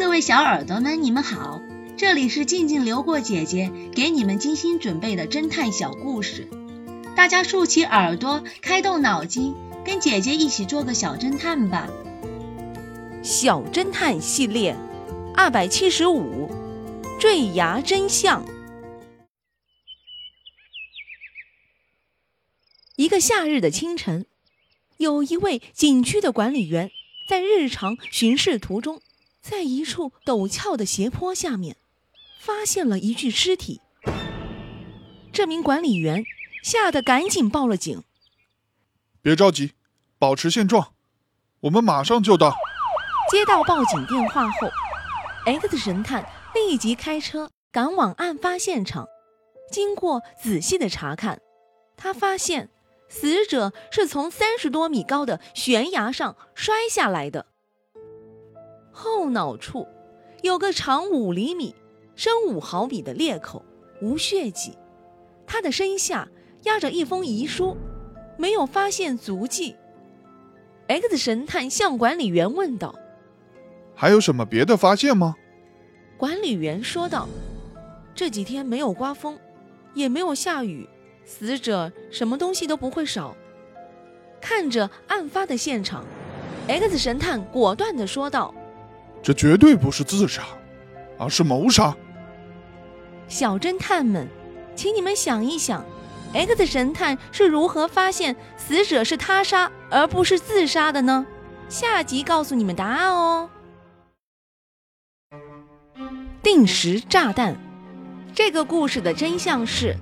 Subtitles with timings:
[0.00, 1.60] 各位小耳朵们，你们好，
[1.98, 6.48] 这里是静静流过姐姐给你们精心准备的侦探小故事，
[7.14, 9.54] 大家竖起耳朵，开动脑筋，
[9.84, 11.86] 跟姐姐一起做个小侦探吧。
[13.22, 14.74] 小侦探系列
[15.36, 16.50] 二百七十五，
[17.20, 18.42] 坠崖真相。
[22.96, 24.24] 一个夏日的清晨，
[24.96, 26.90] 有一位景区的管理员
[27.28, 29.02] 在日常巡视途中。
[29.40, 31.76] 在一处陡峭的斜坡下面，
[32.40, 33.80] 发现了一具尸体。
[35.32, 36.24] 这名管理员
[36.62, 38.02] 吓得赶紧报了警。
[39.22, 39.72] 别着急，
[40.18, 40.92] 保持现状，
[41.60, 42.54] 我们马上就到。
[43.30, 44.68] 接到报警电话后
[45.46, 49.06] ，X 神探立即开车赶往案发现场。
[49.70, 51.40] 经过仔细的查看，
[51.96, 52.70] 他发现
[53.08, 57.46] 死者是从三十多米高的悬崖上摔下来的。
[59.00, 59.88] 后脑处
[60.42, 61.74] 有个长五厘米、
[62.14, 63.64] 深五毫米的裂口，
[64.02, 64.76] 无血迹。
[65.46, 66.28] 他的身下
[66.64, 67.78] 压着一封遗书，
[68.36, 69.74] 没有发现足迹。
[70.86, 72.94] X 神探向管理员问道
[73.96, 75.34] ：“还有什么别的发现吗？”
[76.18, 77.26] 管理员说道
[78.14, 79.38] ：“这几天没有刮风，
[79.94, 80.86] 也没有下雨，
[81.24, 83.34] 死者什么东西都不会少。”
[84.42, 86.04] 看着案发的现场
[86.68, 88.54] ，X 神探果断地说道。
[89.22, 90.42] 这绝对不是自杀，
[91.18, 91.94] 而是谋杀。
[93.28, 94.26] 小侦探们，
[94.74, 95.84] 请你们想一想
[96.32, 101.26] ，X 神探是如何发现死者是他杀而不是自杀的呢？
[101.68, 103.50] 下集告诉你们答案哦。
[106.42, 107.54] 定时炸弹，
[108.34, 109.94] 这个故事的真相是：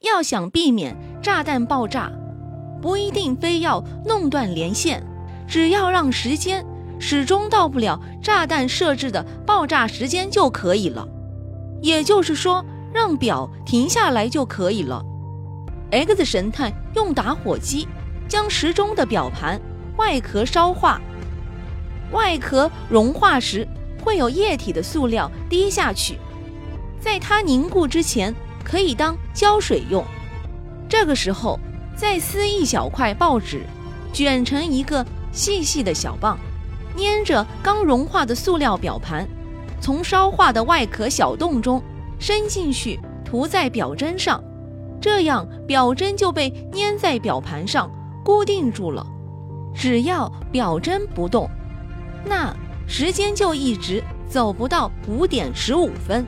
[0.00, 2.10] 要想避免炸弹爆炸，
[2.80, 5.04] 不一定非要弄断连线，
[5.48, 6.64] 只要让时间。
[6.98, 11.06] 始终到不了炸弹设置的爆炸时间就可以了，
[11.82, 15.04] 也就是说，让表停下来就可以了。
[15.90, 17.86] X 神探用打火机
[18.26, 19.60] 将时钟的表盘
[19.96, 21.00] 外壳烧化，
[22.10, 23.66] 外壳融化时
[24.02, 26.18] 会有液体的塑料滴下去，
[27.00, 28.34] 在它凝固之前
[28.64, 30.04] 可以当胶水用。
[30.88, 31.58] 这个时候
[31.94, 33.62] 再撕一小块报纸，
[34.12, 36.38] 卷成一个细细的小棒。
[36.96, 39.28] 粘着刚融化的塑料表盘，
[39.80, 41.82] 从烧化的外壳小洞中
[42.18, 44.42] 伸进去，涂在表针上，
[45.00, 47.90] 这样表针就被粘在表盘上，
[48.24, 49.04] 固定住了。
[49.74, 51.50] 只要表针不动，
[52.24, 52.54] 那
[52.86, 56.24] 时间就一直走不到五点十五分，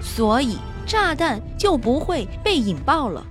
[0.00, 0.56] 所以
[0.86, 3.26] 炸弹就不会被引爆了。